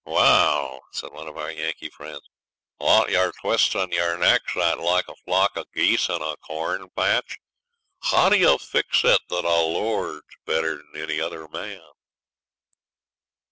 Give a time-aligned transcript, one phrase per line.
[0.03, 2.23] 'Wa al!' said one of our Yankee friends,
[2.77, 7.37] 'what 'yur twistin' your necks at like a flock of geese in a corn patch?
[8.01, 11.87] How d'ye fix it that a lord's better'n any other man?'